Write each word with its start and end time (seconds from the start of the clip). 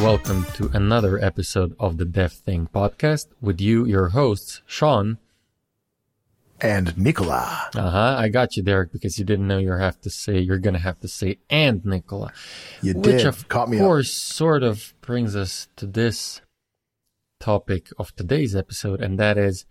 welcome 0.00 0.46
to 0.54 0.70
another 0.72 1.22
episode 1.22 1.76
of 1.78 1.98
the 1.98 2.04
DevThink 2.06 2.70
podcast 2.70 3.26
with 3.42 3.60
you, 3.60 3.84
your 3.84 4.08
hosts, 4.08 4.62
Sean. 4.64 5.18
And 6.58 6.96
Nicola. 6.96 7.68
Uh 7.74 7.90
huh. 7.90 8.16
I 8.18 8.28
got 8.28 8.56
you, 8.56 8.62
Derek, 8.62 8.92
because 8.92 9.18
you 9.18 9.24
didn't 9.26 9.46
know 9.46 9.58
you 9.58 9.72
have 9.72 10.00
to 10.00 10.10
say 10.10 10.38
you're 10.38 10.58
gonna 10.58 10.78
have 10.78 10.98
to 11.00 11.08
say 11.08 11.38
and 11.50 11.84
Nicola, 11.84 12.32
You 12.82 12.94
which 12.94 13.18
did. 13.18 13.26
of 13.26 13.48
Caught 13.48 13.68
me 13.68 13.78
course 13.78 14.12
sort 14.12 14.62
of 14.62 14.94
brings 15.02 15.36
us 15.36 15.68
to 15.76 15.86
this 15.86 16.40
topic 17.38 17.88
of 17.98 18.14
today's 18.16 18.56
episode, 18.56 19.00
and 19.02 19.18
that 19.18 19.36
is 19.36 19.66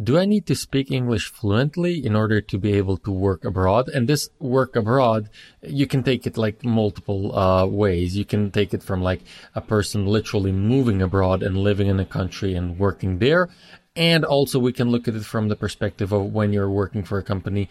do 0.00 0.16
I 0.16 0.26
need 0.26 0.46
to 0.46 0.54
speak 0.54 0.90
English 0.92 1.32
fluently 1.32 2.04
in 2.04 2.14
order 2.14 2.40
to 2.40 2.58
be 2.58 2.72
able 2.74 2.98
to 2.98 3.10
work 3.10 3.44
abroad? 3.44 3.88
And 3.88 4.08
this 4.08 4.30
work 4.38 4.76
abroad, 4.76 5.28
you 5.62 5.86
can 5.88 6.04
take 6.04 6.24
it 6.26 6.36
like 6.36 6.64
multiple 6.64 7.36
uh, 7.36 7.66
ways. 7.66 8.16
You 8.16 8.24
can 8.24 8.52
take 8.52 8.72
it 8.72 8.82
from 8.82 9.02
like 9.02 9.22
a 9.56 9.60
person 9.60 10.06
literally 10.06 10.52
moving 10.52 11.02
abroad 11.02 11.42
and 11.42 11.58
living 11.58 11.88
in 11.88 11.98
a 11.98 12.04
country 12.04 12.54
and 12.54 12.78
working 12.78 13.18
there. 13.18 13.48
And 13.96 14.24
also 14.24 14.60
we 14.60 14.72
can 14.72 14.88
look 14.90 15.08
at 15.08 15.16
it 15.16 15.24
from 15.24 15.48
the 15.48 15.56
perspective 15.56 16.12
of 16.12 16.32
when 16.32 16.52
you're 16.52 16.70
working 16.70 17.02
for 17.02 17.18
a 17.18 17.24
company 17.24 17.68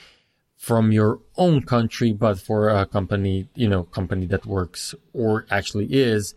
from 0.58 0.92
your 0.92 1.20
own 1.38 1.62
country, 1.62 2.12
but 2.12 2.40
for 2.40 2.68
a 2.68 2.86
company, 2.86 3.48
you 3.56 3.70
know, 3.70 3.84
company 3.84 4.26
that 4.26 4.46
works 4.46 4.94
or 5.14 5.46
actually 5.50 5.86
is 5.94 6.36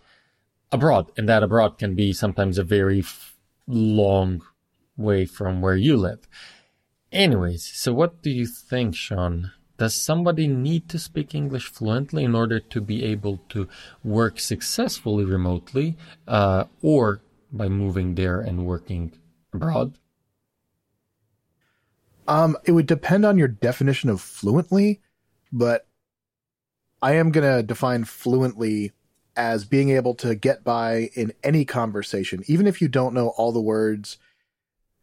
abroad. 0.71 1.11
And 1.17 1.29
that 1.29 1.43
abroad 1.43 1.79
can 1.79 1.97
be 1.97 2.13
sometimes 2.13 2.59
a 2.59 2.63
very 2.63 3.03
long 3.67 4.43
way 5.01 5.27
from 5.27 5.61
where 5.61 5.77
you 5.77 5.97
live. 5.97 6.29
Anyways, 7.13 7.65
so 7.65 7.93
what 7.93 8.23
do 8.23 8.31
you 8.31 8.47
think, 8.47 8.95
Sean? 8.95 9.53
Does 9.79 9.95
somebody 9.95 10.47
need 10.47 10.89
to 10.91 10.99
speak 10.99 11.35
English 11.35 11.67
fluently 11.67 12.23
in 12.25 12.35
order 12.35 12.61
to 12.61 12.81
be 12.81 13.03
able 13.03 13.39
to 13.49 13.67
work 14.05 14.39
successfully 14.39 15.25
remotely, 15.25 15.97
uh, 16.29 16.65
or 16.83 17.23
by 17.51 17.69
moving 17.69 18.15
there 18.15 18.41
and 18.41 18.67
working 18.67 19.13
abroad? 19.53 19.99
Um, 22.29 22.57
it 22.65 22.73
would 22.73 22.87
depend 22.87 23.25
on 23.25 23.39
your 23.39 23.49
definition 23.49 24.11
of 24.11 24.21
fluently, 24.21 25.01
but 25.51 25.87
I 27.03 27.15
am 27.15 27.33
going 27.33 27.57
to 27.57 27.63
define 27.63 28.05
fluently 28.05 28.93
as 29.35 29.65
being 29.65 29.91
able 29.91 30.15
to 30.17 30.35
get 30.35 30.63
by 30.63 31.11
in 31.15 31.33
any 31.43 31.65
conversation, 31.65 32.45
even 32.47 32.67
if 32.67 32.83
you 32.83 32.89
don't 32.89 33.15
know 33.15 33.29
all 33.29 33.51
the 33.51 33.61
words 33.61 34.19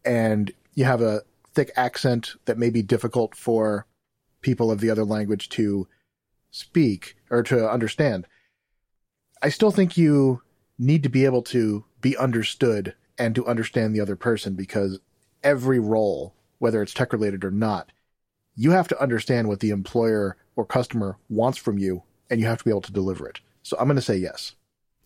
and 0.05 0.51
you 0.73 0.85
have 0.85 1.01
a 1.01 1.21
thick 1.53 1.71
accent 1.75 2.33
that 2.45 2.57
may 2.57 2.69
be 2.69 2.81
difficult 2.81 3.35
for 3.35 3.85
people 4.41 4.71
of 4.71 4.79
the 4.79 4.89
other 4.89 5.03
language 5.03 5.49
to 5.49 5.87
speak 6.51 7.15
or 7.29 7.43
to 7.43 7.69
understand. 7.69 8.27
I 9.41 9.49
still 9.49 9.71
think 9.71 9.97
you 9.97 10.41
need 10.77 11.03
to 11.03 11.09
be 11.09 11.25
able 11.25 11.41
to 11.43 11.85
be 12.01 12.15
understood 12.17 12.95
and 13.17 13.33
to 13.35 13.45
understand 13.47 13.95
the 13.95 13.99
other 13.99 14.15
person 14.15 14.53
because 14.53 14.99
every 15.43 15.79
role, 15.79 16.35
whether 16.59 16.81
it's 16.81 16.93
tech 16.93 17.13
related 17.13 17.43
or 17.43 17.51
not, 17.51 17.91
you 18.55 18.71
have 18.71 18.87
to 18.87 19.01
understand 19.01 19.47
what 19.47 19.59
the 19.59 19.69
employer 19.69 20.37
or 20.55 20.65
customer 20.65 21.17
wants 21.29 21.57
from 21.57 21.77
you 21.77 22.03
and 22.29 22.39
you 22.39 22.45
have 22.47 22.59
to 22.59 22.63
be 22.63 22.69
able 22.69 22.81
to 22.81 22.93
deliver 22.93 23.27
it. 23.27 23.39
So 23.63 23.77
I'm 23.79 23.87
going 23.87 23.95
to 23.95 24.01
say 24.01 24.17
yes. 24.17 24.55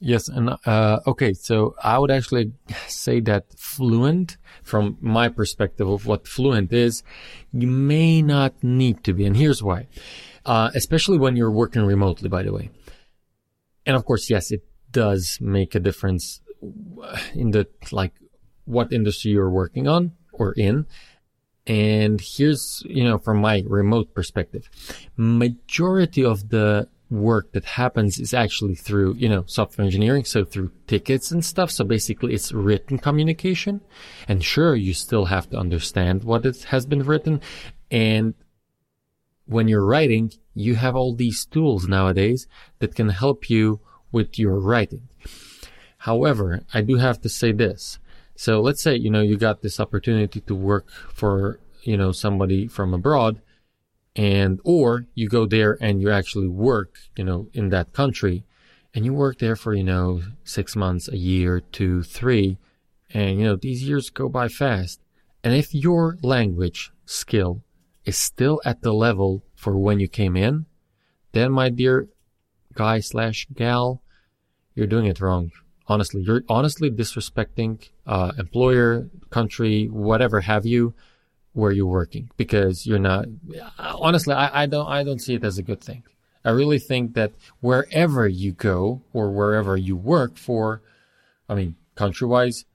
Yes, 0.03 0.27
and 0.29 0.57
uh, 0.65 0.99
okay, 1.05 1.31
so 1.33 1.75
I 1.81 1.99
would 1.99 2.09
actually 2.09 2.53
say 2.87 3.19
that 3.21 3.45
fluent, 3.55 4.37
from 4.63 4.97
my 4.99 5.29
perspective 5.29 5.87
of 5.87 6.07
what 6.07 6.27
fluent 6.27 6.73
is, 6.73 7.03
you 7.53 7.67
may 7.67 8.23
not 8.23 8.63
need 8.63 9.03
to 9.03 9.13
be, 9.13 9.25
and 9.25 9.37
here's 9.37 9.61
why. 9.61 9.87
Uh, 10.43 10.71
especially 10.73 11.19
when 11.19 11.35
you're 11.35 11.51
working 11.51 11.83
remotely, 11.83 12.29
by 12.29 12.41
the 12.41 12.51
way. 12.51 12.71
And 13.85 13.95
of 13.95 14.03
course, 14.03 14.27
yes, 14.27 14.49
it 14.49 14.63
does 14.91 15.37
make 15.39 15.75
a 15.75 15.79
difference 15.79 16.41
in 17.35 17.51
the 17.51 17.67
like 17.91 18.13
what 18.65 18.91
industry 18.91 19.31
you're 19.31 19.51
working 19.51 19.87
on 19.87 20.13
or 20.33 20.53
in. 20.53 20.87
And 21.67 22.19
here's, 22.19 22.81
you 22.87 23.03
know, 23.03 23.19
from 23.19 23.37
my 23.37 23.63
remote 23.67 24.15
perspective, 24.15 24.67
majority 25.15 26.25
of 26.25 26.49
the 26.49 26.87
work 27.11 27.51
that 27.51 27.65
happens 27.65 28.19
is 28.19 28.33
actually 28.33 28.73
through, 28.73 29.13
you 29.15 29.27
know, 29.27 29.43
software 29.45 29.85
engineering. 29.85 30.23
So 30.23 30.45
through 30.45 30.71
tickets 30.87 31.29
and 31.29 31.43
stuff. 31.43 31.69
So 31.69 31.83
basically 31.83 32.33
it's 32.33 32.53
written 32.53 32.97
communication. 32.97 33.81
And 34.27 34.43
sure, 34.43 34.75
you 34.75 34.93
still 34.93 35.25
have 35.25 35.49
to 35.49 35.57
understand 35.57 36.23
what 36.23 36.45
it 36.45 36.63
has 36.65 36.85
been 36.85 37.03
written. 37.03 37.41
And 37.91 38.33
when 39.45 39.67
you're 39.67 39.85
writing, 39.85 40.31
you 40.55 40.75
have 40.75 40.95
all 40.95 41.13
these 41.13 41.45
tools 41.45 41.87
nowadays 41.87 42.47
that 42.79 42.95
can 42.95 43.09
help 43.09 43.49
you 43.49 43.81
with 44.11 44.39
your 44.39 44.59
writing. 44.59 45.09
However, 45.99 46.61
I 46.73 46.81
do 46.81 46.95
have 46.95 47.21
to 47.21 47.29
say 47.29 47.51
this. 47.51 47.99
So 48.35 48.61
let's 48.61 48.81
say, 48.81 48.95
you 48.95 49.11
know, 49.11 49.21
you 49.21 49.37
got 49.37 49.61
this 49.61 49.79
opportunity 49.79 50.39
to 50.41 50.55
work 50.55 50.89
for, 51.13 51.59
you 51.83 51.97
know, 51.97 52.11
somebody 52.11 52.67
from 52.67 52.93
abroad 52.93 53.41
and, 54.15 54.59
or 54.63 55.05
you 55.15 55.29
go 55.29 55.45
there 55.45 55.77
and 55.81 56.01
you 56.01 56.11
actually 56.11 56.47
work, 56.47 56.95
you 57.15 57.23
know, 57.23 57.47
in 57.53 57.69
that 57.69 57.93
country 57.93 58.43
and 58.93 59.05
you 59.05 59.13
work 59.13 59.39
there 59.39 59.55
for, 59.55 59.73
you 59.73 59.83
know, 59.83 60.21
six 60.43 60.75
months, 60.75 61.07
a 61.07 61.17
year, 61.17 61.61
two, 61.61 62.03
three, 62.03 62.57
and, 63.13 63.39
you 63.39 63.45
know, 63.45 63.55
these 63.55 63.83
years 63.83 64.09
go 64.09 64.27
by 64.27 64.47
fast. 64.47 64.99
And 65.43 65.53
if 65.53 65.73
your 65.73 66.17
language 66.21 66.91
skill 67.05 67.63
is 68.05 68.17
still 68.17 68.61
at 68.65 68.81
the 68.81 68.93
level 68.93 69.43
for 69.55 69.77
when 69.77 69.99
you 69.99 70.07
came 70.07 70.35
in, 70.35 70.65
then 71.31 71.51
my 71.51 71.69
dear 71.69 72.09
guy 72.73 72.99
slash 72.99 73.47
gal, 73.53 74.01
you're 74.75 74.87
doing 74.87 75.05
it 75.05 75.21
wrong. 75.21 75.51
Honestly, 75.87 76.21
you're 76.21 76.43
honestly 76.47 76.89
disrespecting 76.89 77.89
uh, 78.05 78.31
employer, 78.37 79.09
country, 79.29 79.85
whatever 79.87 80.41
have 80.41 80.65
you, 80.65 80.93
where 81.53 81.71
you're 81.71 81.85
working 81.85 82.29
because 82.37 82.85
you're 82.85 82.99
not. 82.99 83.25
Honestly, 83.77 84.33
I, 84.33 84.63
I 84.63 84.65
don't 84.65 84.87
I 84.87 85.03
don't 85.03 85.19
see 85.19 85.35
it 85.35 85.43
as 85.43 85.57
a 85.57 85.63
good 85.63 85.81
thing. 85.81 86.03
I 86.43 86.51
really 86.51 86.79
think 86.79 87.13
that 87.13 87.33
wherever 87.59 88.27
you 88.27 88.51
go 88.51 89.01
or 89.13 89.31
wherever 89.31 89.77
you 89.77 89.95
work 89.95 90.37
for, 90.37 90.81
I 91.47 91.53
mean, 91.53 91.75
country 91.95 92.27
wise, 92.27 92.65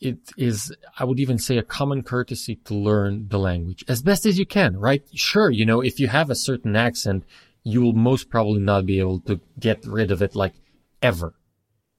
it 0.00 0.18
is, 0.36 0.74
I 0.98 1.04
would 1.04 1.20
even 1.20 1.38
say 1.38 1.58
a 1.58 1.62
common 1.62 2.02
courtesy 2.02 2.56
to 2.64 2.74
learn 2.74 3.28
the 3.28 3.38
language 3.38 3.84
as 3.88 4.02
best 4.02 4.26
as 4.26 4.38
you 4.38 4.46
can, 4.46 4.78
right? 4.78 5.02
Sure, 5.14 5.50
you 5.50 5.66
know, 5.66 5.80
if 5.80 6.00
you 6.00 6.08
have 6.08 6.30
a 6.30 6.34
certain 6.34 6.76
accent, 6.76 7.24
you 7.64 7.82
will 7.82 7.92
most 7.92 8.30
probably 8.30 8.60
not 8.60 8.86
be 8.86 8.98
able 8.98 9.20
to 9.20 9.40
get 9.58 9.84
rid 9.84 10.10
of 10.10 10.22
it 10.22 10.34
like 10.34 10.54
ever. 11.02 11.34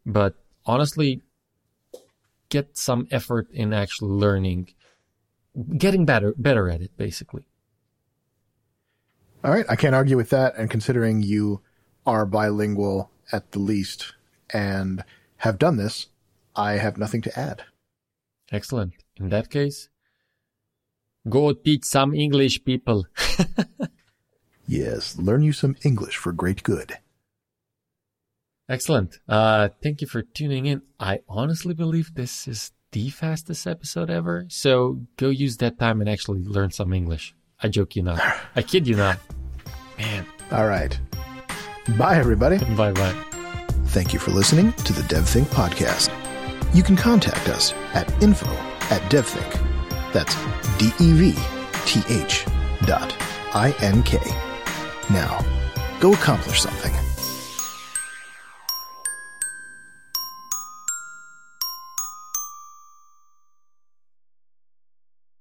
But 0.06 0.36
honestly, 0.66 1.22
get 2.50 2.78
some 2.78 3.08
effort 3.12 3.50
in 3.52 3.74
actually 3.74 4.12
learning, 4.12 4.70
getting 5.78 6.06
better, 6.06 6.34
better 6.38 6.70
at 6.70 6.82
it, 6.82 6.92
basically. 6.98 7.48
All 9.44 9.52
right. 9.52 9.66
I 9.70 9.76
can't 9.76 9.96
argue 9.96 10.18
with 10.18 10.30
that. 10.32 10.56
And 10.58 10.70
considering 10.70 11.22
you 11.22 11.62
are 12.06 12.26
bilingual 12.26 13.12
at 13.32 13.52
the 13.52 13.60
least 13.60 14.14
and 14.50 15.04
have 15.38 15.60
done 15.60 15.78
this, 15.78 16.08
I 16.56 16.74
have 16.74 16.98
nothing 16.98 17.22
to 17.24 17.40
add. 17.40 17.64
Excellent. 18.52 18.94
In 19.20 19.30
that 19.30 19.50
case, 19.50 19.90
go 21.30 21.54
teach 21.54 21.84
some 21.84 22.14
English 22.14 22.64
people. 22.64 23.06
Yes, 24.68 25.18
learn 25.18 25.44
you 25.44 25.54
some 25.54 25.78
English 25.84 26.18
for 26.18 26.34
great 26.34 26.62
good. 26.62 26.98
Excellent. 28.68 29.20
Uh, 29.30 29.70
thank 29.82 30.02
you 30.02 30.08
for 30.08 30.22
tuning 30.22 30.66
in. 30.66 30.82
I 31.00 31.22
honestly 31.30 31.74
believe 31.74 32.14
this 32.14 32.50
is 32.50 32.74
the 32.92 33.10
fastest 33.10 33.68
episode 33.68 34.10
ever. 34.10 34.46
So 34.50 35.02
go 35.18 35.30
use 35.30 35.58
that 35.58 35.78
time 35.80 36.02
and 36.02 36.10
actually 36.10 36.44
learn 36.44 36.72
some 36.72 36.94
English. 36.94 37.36
I 37.62 37.68
joke 37.68 37.96
you 37.96 38.04
not. 38.04 38.22
I 38.56 38.62
kid 38.62 38.88
you 38.88 38.96
not. 38.96 39.20
Man. 39.98 40.26
All 40.52 40.68
right. 40.68 40.98
Bye, 41.98 42.18
everybody. 42.18 42.58
Bye 42.76 42.92
bye. 42.92 43.16
Thank 43.88 44.14
you 44.14 44.20
for 44.20 44.32
listening 44.32 44.74
to 44.74 44.94
the 44.94 45.02
DevThink 45.04 45.46
podcast. 45.46 46.12
You 46.76 46.84
can 46.84 46.96
contact 46.96 47.48
us 47.50 47.74
at 47.94 48.12
info 48.22 48.50
at 48.90 49.02
devthink. 49.12 49.64
That's 50.14 50.36
D 50.78 50.92
E 51.00 51.14
V 51.14 51.36
T 51.86 52.02
H 52.10 52.46
dot 52.86 53.16
I 53.54 53.74
N 53.80 54.04
K. 54.04 54.20
Now, 55.10 55.44
go 56.00 56.14
accomplish 56.14 56.62
something. 56.62 56.94